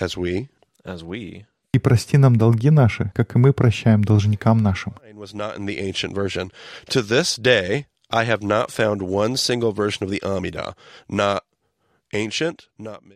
[0.00, 0.48] As we
[1.73, 4.93] и прости нам долги наши, как и мы прощаем должникам нашим.
[6.87, 10.75] To this day, I have not found one single version of the Amida,
[11.09, 11.43] not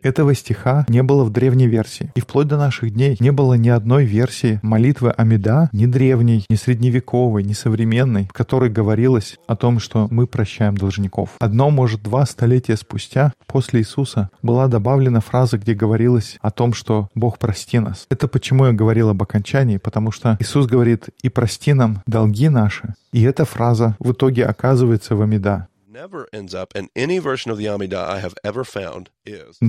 [0.01, 2.11] Этого стиха не было в древней версии.
[2.15, 6.55] И вплоть до наших дней не было ни одной версии молитвы Амида, ни древней, ни
[6.55, 11.29] средневековой, ни современной, в которой говорилось о том, что мы прощаем должников.
[11.39, 17.09] Одно, может, два столетия спустя, после Иисуса, была добавлена фраза, где говорилось о том, что
[17.13, 18.07] Бог прости нас.
[18.09, 22.95] Это почему я говорил об окончании, потому что Иисус говорит «и прости нам долги наши».
[23.13, 25.67] И эта фраза в итоге оказывается в Амида.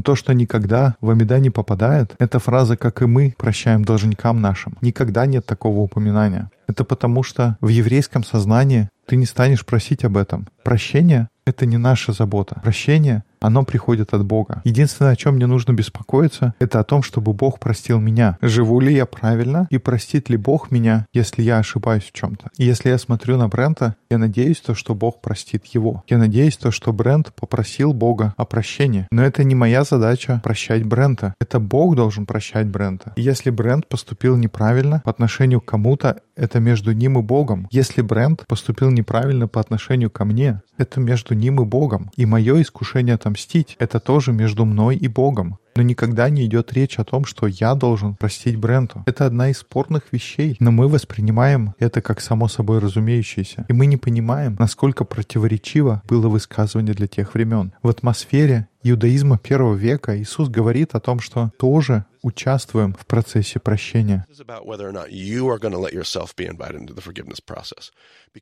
[0.05, 4.77] То, что никогда в Амида не попадает, это фраза «как и мы прощаем должникам нашим».
[4.83, 6.51] Никогда нет такого упоминания.
[6.67, 10.49] Это потому, что в еврейском сознании ты не станешь просить об этом.
[10.69, 12.61] Прощение— это не наша забота.
[12.63, 14.61] Прощение оно приходит от Бога.
[14.65, 18.39] Единственное, о чем мне нужно беспокоиться, это о том, чтобы Бог простил меня.
[18.43, 22.51] Живу ли я правильно и простит ли Бог меня, если я ошибаюсь в чем-то.
[22.57, 26.03] И если я смотрю на Брента, я надеюсь то, что Бог простит его.
[26.09, 29.07] Я надеюсь то, что Брент попросил Бога о прощении.
[29.11, 31.35] Но это не моя задача прощать Брента.
[31.41, 33.13] Это Бог должен прощать Брента.
[33.17, 37.69] И если Брент поступил неправильно по отношению к кому-то, это между ним и Богом.
[37.71, 42.11] Если Брент поступил неправильно по отношению ко мне, это между ним и Богом.
[42.17, 45.59] И мое искушение отомстить— это тоже между мной и Богом.
[45.77, 49.05] Но никогда не идет речь о том, что я должен простить Бренту.
[49.07, 53.65] Это одна из спорных вещей, но мы воспринимаем это как само собой разумеющееся.
[53.69, 57.73] И мы не понимаем, насколько противоречиво было высказывание для тех времен.
[57.83, 64.27] В атмосфере иудаизма первого века Иисус говорит о том, что тоже участвуем в процессе прощения.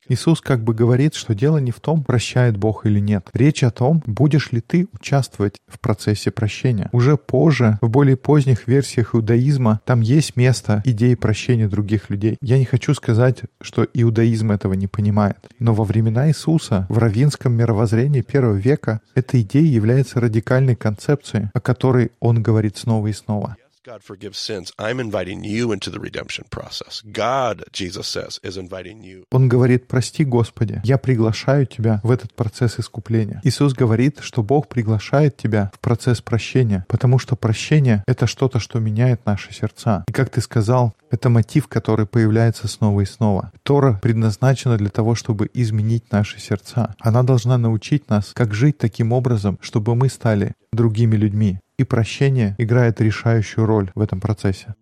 [0.09, 3.29] Иисус как бы говорит, что дело не в том, прощает Бог или нет.
[3.33, 6.89] Речь о том, будешь ли ты участвовать в процессе прощения.
[6.93, 12.37] Уже позже, в более поздних версиях иудаизма, там есть место идеи прощения других людей.
[12.41, 15.39] Я не хочу сказать, что иудаизм этого не понимает.
[15.59, 21.61] Но во времена Иисуса, в равинском мировоззрении первого века, эта идея является радикальной концепцией, о
[21.61, 23.57] которой он говорит снова и снова.
[23.87, 24.73] God forgives sins.
[24.81, 27.03] I'm inviting you into the redemption process.
[27.05, 29.23] God, Jesus says, is inviting you.
[29.31, 33.41] Он говорит, прости, Господи, я приглашаю тебя в этот процесс искупления.
[33.45, 38.81] Иисус говорит, что Бог приглашает тебя в процесс прощения, потому что прощение— это что-то, что
[38.81, 40.05] меняет наши сердца.
[40.09, 43.53] И как ты сказал, это мотив, который появляется снова и снова.
[43.63, 46.97] Тора предназначена для того, чтобы изменить наши сердца.
[46.99, 52.55] Она должна научить нас, как жить таким образом, чтобы мы стали другими людьми, и прощение
[52.59, 54.75] играет решающую роль в этом процессе.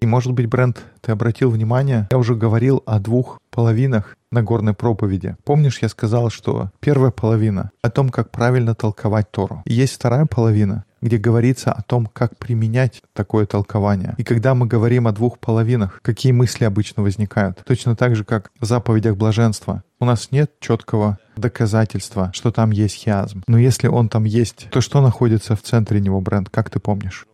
[0.00, 5.36] И, может быть, Брент, ты обратил внимание, я уже говорил о двух половинах Нагорной проповеди.
[5.44, 9.62] Помнишь, я сказал, что первая половина о том, как правильно толковать Тору.
[9.64, 14.14] И есть вторая половина, где говорится о том, как применять такое толкование.
[14.18, 17.60] И когда мы говорим о двух половинах, какие мысли обычно возникают?
[17.64, 19.82] Точно так же, как в заповедях блаженства.
[19.98, 23.42] У нас нет четкого доказательства, что там есть хиазм.
[23.48, 27.26] Но если он там есть, то что находится в центре него, Брент, как ты помнишь?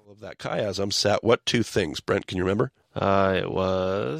[2.98, 4.18] Uh,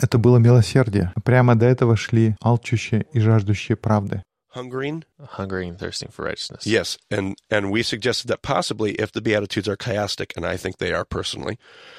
[0.00, 1.12] Это было милосердие.
[1.24, 4.22] Прямо до этого шли алчущие и жаждущие правды.
[4.56, 5.04] hungering.
[5.38, 6.66] hungering and thirsting for righteousness.
[6.66, 10.78] Yes, and and we suggested that possibly if the beatitudes are chiastic, and I think
[10.78, 11.58] they are personally,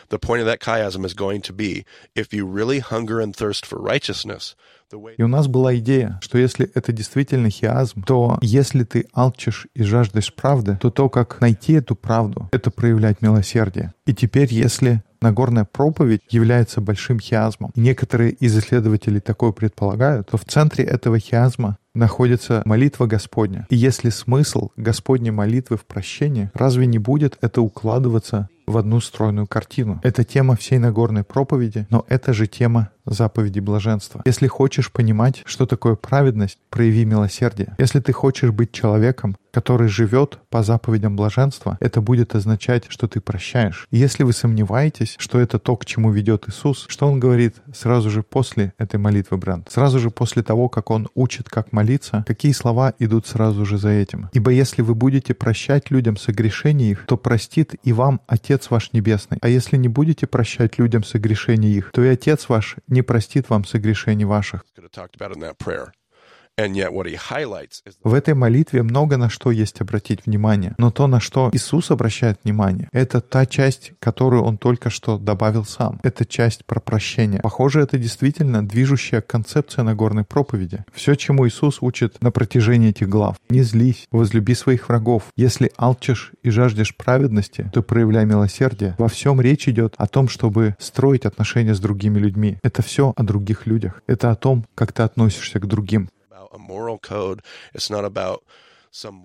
[0.09, 3.65] the point of that chiasm is going to be if you really hunger and thirst
[3.65, 4.55] for righteousness,
[5.17, 9.83] И у нас была идея, что если это действительно хиазм, то если ты алчишь и
[9.83, 13.93] жаждешь правды, то то, как найти эту правду, это проявлять милосердие.
[14.05, 20.45] И теперь, если Нагорная проповедь является большим хиазмом, некоторые из исследователей такое предполагают, то в
[20.45, 23.67] центре этого хиазма находится молитва Господня.
[23.69, 29.47] И если смысл Господней молитвы в прощении, разве не будет это укладываться в одну стройную
[29.47, 29.99] картину?
[30.03, 34.21] Это тема всей Нагорной проповеди, но это же тема заповеди блаженства.
[34.25, 37.75] Если хочешь понимать, что такое праведность, прояви милосердие.
[37.77, 43.21] Если ты хочешь быть человеком, который живет по заповедям блаженства, это будет означать, что ты
[43.21, 43.87] прощаешь.
[43.91, 48.23] Если вы сомневаетесь, что это то, к чему ведет Иисус, что Он говорит сразу же
[48.23, 49.71] после этой молитвы, Брент?
[49.71, 51.86] Сразу же после того, как Он учит, как молиться,
[52.25, 54.29] какие слова идут сразу же за этим?
[54.33, 59.37] Ибо если вы будете прощать людям согрешения их, то простит и вам Отец ваш Небесный.
[59.41, 63.65] А если не будете прощать людям согрешения их, то и Отец ваш не простит вам
[63.65, 64.65] согрешений ваших.
[66.57, 70.73] В этой молитве много на что есть обратить внимание.
[70.79, 75.65] Но то, на что Иисус обращает внимание, это та часть, которую Он только что добавил
[75.65, 75.99] сам.
[76.01, 77.41] Это часть про прощение.
[77.41, 80.83] Похоже, это действительно движущая концепция Нагорной проповеди.
[80.91, 83.35] Все, чему Иисус учит на протяжении этих глав.
[83.51, 85.25] Не злись, возлюби своих врагов.
[85.35, 88.95] Если алчишь и жаждешь праведности, то проявляй милосердие.
[88.97, 92.57] Во всем речь идет о том, чтобы строить отношения с другими людьми.
[92.63, 94.01] Это все о других людях.
[94.07, 96.09] Это о том, как ты относишься к другим.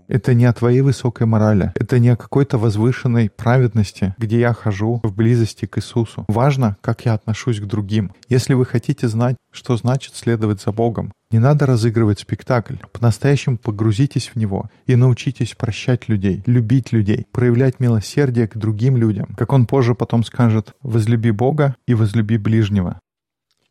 [0.09, 1.73] Это не о твоей высокой морали.
[1.77, 6.25] Это не о какой-то возвышенной праведности, где я хожу в близости к Иисусу.
[6.29, 8.12] Важно, как я отношусь к другим.
[8.29, 12.77] Если вы хотите знать, что значит следовать за Богом, не надо разыгрывать спектакль.
[12.92, 19.35] По-настоящему погрузитесь в него и научитесь прощать людей, любить людей, проявлять милосердие к другим людям.
[19.38, 23.01] Как он позже потом скажет, возлюби Бога и возлюби ближнего.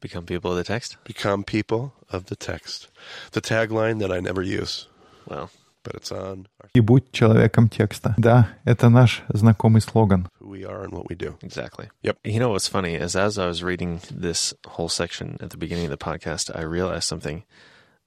[0.01, 0.97] Become people of the text.
[1.05, 2.88] become people of the text.
[3.33, 4.87] The tagline that I never use,
[5.27, 5.51] Well,
[5.83, 8.14] but it's on our, И будь человеком текста.
[8.19, 10.29] Да, это наш знакомый слоган.
[10.40, 11.37] who we are and what we do.
[11.42, 11.88] exactly.
[12.03, 12.19] Yep.
[12.25, 15.87] You know what's funny is as I was reading this whole section at the beginning
[15.87, 17.45] of the podcast, I realized something.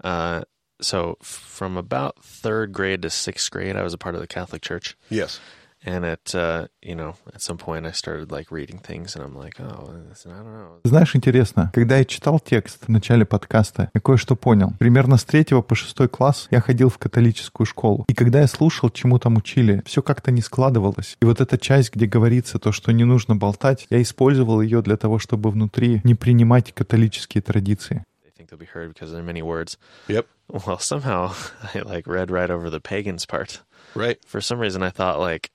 [0.04, 0.44] Uh,
[0.82, 4.62] so from about third grade to sixth grade, I was a part of the Catholic
[4.62, 4.96] Church.
[5.10, 5.40] Yes.
[5.87, 9.37] And at uh, you know, at some point, I started like reading things, and I'm
[9.37, 10.81] like, oh, this- I don't know.
[10.85, 14.73] Знаешь, интересно, когда я читал текст в начале подкаста, я кое-что понял.
[14.79, 18.07] Примерно с третьего по шестой класс я ходил в католическую школу.
[18.09, 21.19] И когда я слушал, чему там учили, все как-то не складывалось.
[21.21, 24.97] И вот эта часть, где говорится то, что не нужно болтать, я использовал ее для
[24.97, 28.05] того, чтобы внутри не принимать католические традиции.
[28.25, 29.77] They think they'll be heard because there are many words.
[30.09, 30.27] Yep.
[30.49, 31.33] Well, somehow
[31.75, 33.61] I like read right over the pagans part.
[33.95, 34.19] Right.
[34.27, 35.51] For some reason, I thought like,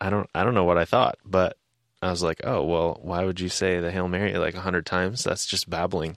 [0.00, 1.56] I don't, I don't know what I thought, but
[2.02, 4.86] I was like, oh well, why would you say the Hail Mary like a hundred
[4.86, 5.22] times?
[5.24, 6.16] That's just babbling.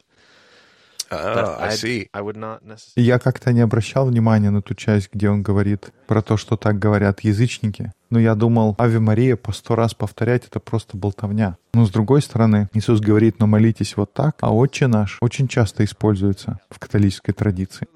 [1.09, 2.09] But I I'd- see.
[2.13, 2.93] I would not necessarily.
[2.95, 6.55] И я как-то не обращал внимания на ту часть, где он говорит про то, что
[6.57, 7.91] так говорят язычники.
[8.09, 11.57] Но я думал, Ави Мария по сто раз повторять— это просто болтовня.
[11.73, 15.83] Но с другой стороны, Иисус говорит, но молитесь вот так, а «Отче наш» очень часто
[15.83, 17.87] используется в католической традиции.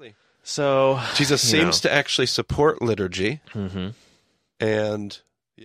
[0.44, 1.70] So Jesus you know.
[1.70, 3.94] seems to actually support liturgy Mhm.
[4.60, 5.18] and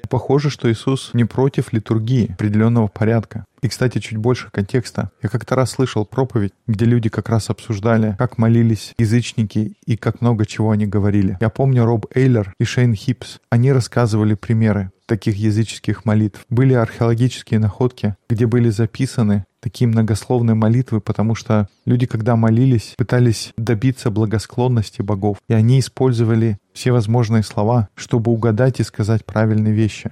[0.09, 3.45] Похоже, что Иисус не против литургии определенного порядка.
[3.63, 5.11] И, кстати, чуть больше контекста.
[5.21, 10.19] Я как-то раз слышал проповедь, где люди как раз обсуждали, как молились язычники и как
[10.19, 11.37] много чего они говорили.
[11.39, 13.39] Я помню Роб Эйлер и Шейн Хипс.
[13.49, 16.45] Они рассказывали примеры таких языческих молитв.
[16.49, 23.53] Были археологические находки, где были записаны такие многословные молитвы, потому что люди, когда молились, пытались
[23.55, 25.37] добиться благосклонности богов.
[25.47, 30.11] И они использовали все возможные слова, чтобы угадать и сказать правильные вещи.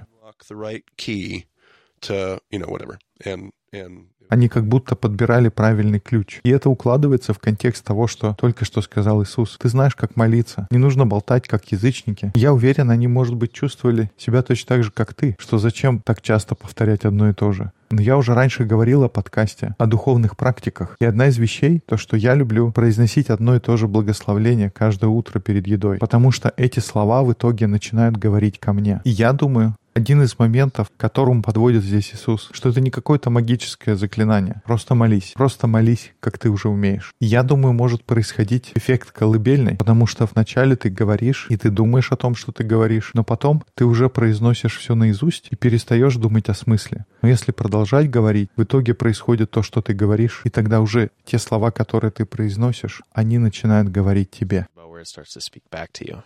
[4.28, 6.40] Они как будто подбирали правильный ключ.
[6.42, 9.58] И это укладывается в контекст того, что только что сказал Иисус.
[9.60, 10.66] Ты знаешь, как молиться.
[10.70, 12.32] Не нужно болтать, как язычники.
[12.34, 16.22] Я уверен, они, может быть, чувствовали себя точно так же, как ты, что зачем так
[16.22, 17.72] часто повторять одно и то же.
[17.90, 20.96] Но я уже раньше говорил о подкасте, о духовных практиках.
[20.98, 25.08] И одна из вещей, то, что я люблю произносить одно и то же благословление каждое
[25.08, 25.98] утро перед едой.
[25.98, 29.02] Потому что эти слова в итоге начинают говорить ко мне.
[29.04, 33.30] И я думаю, один из моментов, к которому подводит здесь Иисус, что это не какое-то
[33.30, 34.62] магическое заклинание.
[34.64, 35.32] Просто молись.
[35.34, 37.12] Просто молись, как ты уже умеешь.
[37.20, 42.16] Я думаю, может происходить эффект колыбельный, потому что вначале ты говоришь, и ты думаешь о
[42.16, 46.54] том, что ты говоришь, но потом ты уже произносишь все наизусть и перестаешь думать о
[46.54, 47.06] смысле.
[47.20, 51.38] Но если продолжать говорить, в итоге происходит то, что ты говоришь, и тогда уже те
[51.38, 54.66] слова, которые ты произносишь, они начинают говорить тебе.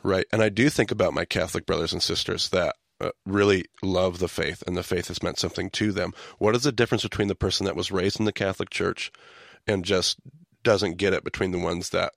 [0.03, 0.25] Right.
[0.33, 2.75] And I do think about my Catholic brothers and sisters that
[3.25, 6.13] really love the faith and the faith has meant something to them.
[6.39, 9.13] What is the difference between the person that was raised in the Catholic Church
[9.67, 10.19] and just
[10.63, 12.11] doesn't get it between the ones that?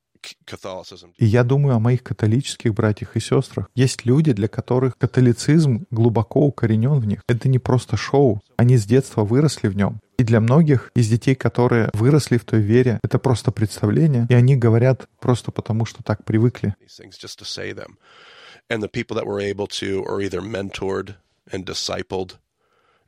[1.18, 3.70] И я думаю о моих католических братьях и сестрах.
[3.74, 7.24] Есть люди, для которых католицизм глубоко укоренен в них.
[7.30, 8.42] Это не просто шоу.
[8.58, 10.02] Они с детства выросли в нем.
[10.18, 14.58] И для многих из детей, которые выросли в той вере, это просто представление, и они
[14.58, 16.76] говорят просто потому, что так привыкли.
[18.70, 21.16] And the people that were able to are either mentored
[21.52, 22.38] and discipled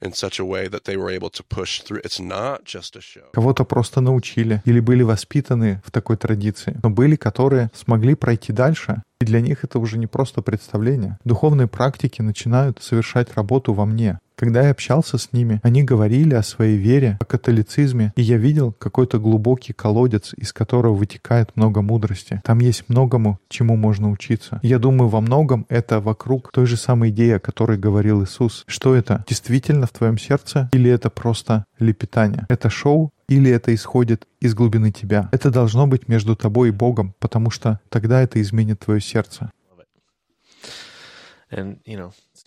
[0.01, 2.01] in such a way that they were able to push through.
[2.03, 3.29] It's not just a show.
[3.33, 9.03] Кого-то просто научили или были воспитаны в такой традиции, но были, которые смогли пройти дальше,
[9.21, 11.19] и для них это уже не просто представление.
[11.23, 14.19] Духовные практики начинают совершать работу во мне.
[14.41, 18.71] Когда я общался с ними, они говорили о своей вере, о католицизме, и я видел
[18.71, 22.41] какой-то глубокий колодец, из которого вытекает много мудрости.
[22.43, 24.59] Там есть многому, чему можно учиться.
[24.63, 28.63] Я думаю, во многом это вокруг той же самой идеи, о которой говорил Иисус.
[28.65, 29.23] Что это?
[29.27, 30.71] Действительно в твоем сердце?
[30.73, 32.47] Или это просто лепетание?
[32.49, 33.11] Это шоу?
[33.29, 35.29] Или это исходит из глубины тебя?
[35.31, 39.51] Это должно быть между тобой и Богом, потому что тогда это изменит твое сердце.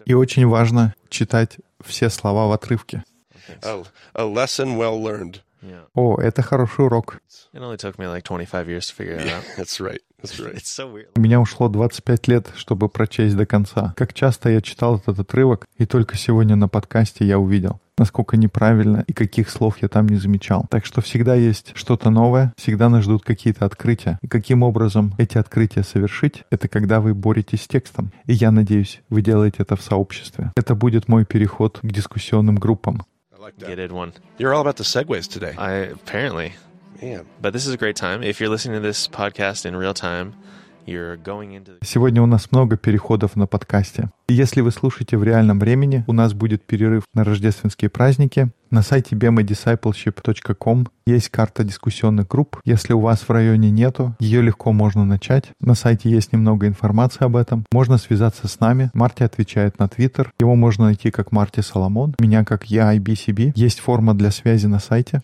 [0.07, 3.05] И очень важно читать все слова в отрывке.
[3.63, 3.85] A,
[4.15, 5.43] a lesson well learned.
[5.65, 5.87] Yeah.
[5.95, 7.21] О, это хороший урок.
[7.53, 9.45] It only took me like 25 years to figure it out.
[9.57, 10.01] That's right.
[10.21, 10.55] That's right.
[10.55, 11.09] It's so weird.
[11.17, 13.93] У меня ушло 25 лет, чтобы прочесть до конца.
[13.97, 19.05] Как часто я читал этот отрывок, и только сегодня на подкасте я увидел, насколько неправильно
[19.07, 20.67] и каких слов я там не замечал.
[20.71, 24.19] Так что всегда есть что-то новое, всегда нас ждут какие-то открытия.
[24.23, 28.13] И каким образом эти открытия совершить, это когда вы боретесь с текстом.
[28.27, 30.53] И я надеюсь, вы делаете это в сообществе.
[30.57, 33.03] Это будет мой переход к дискуссионным группам.
[33.45, 33.67] Like that.
[33.69, 34.15] Get it one.
[34.39, 35.53] You're all about the segues today.
[35.59, 36.55] I apparently,
[37.03, 37.27] Man.
[37.43, 38.23] but this is a great time.
[38.23, 40.35] If you're listening to this podcast in real time,
[41.83, 44.11] Сегодня у нас много переходов на подкасте.
[44.29, 48.51] Если вы слушаете в реальном времени, у нас будет перерыв на рождественские праздники.
[48.71, 52.61] На сайте bemadiscipleship.com есть карта дискуссионных групп.
[52.65, 55.53] Если у вас в районе нету, ее легко можно начать.
[55.61, 57.67] На сайте есть немного информации об этом.
[57.71, 58.91] Можно связаться с нами.
[58.95, 60.33] Марти отвечает на Твиттер.
[60.41, 62.15] Его можно найти как Марти Соломон.
[62.19, 63.53] Меня как я IBCB.
[63.55, 65.23] Есть форма для связи на сайте.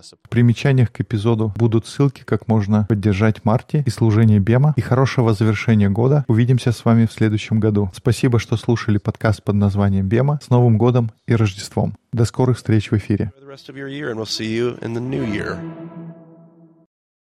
[0.00, 0.18] Support.
[0.24, 4.74] В примечаниях к эпизоду будут ссылки, как можно поддержать Марти и служение Бема.
[4.76, 6.24] И хорошего завершения года.
[6.28, 7.90] Увидимся с вами в следующем году.
[7.94, 10.38] Спасибо, что слушали подкаст под названием Бема.
[10.42, 11.96] С Новым годом и Рождеством.
[12.12, 13.32] До скорых встреч в эфире.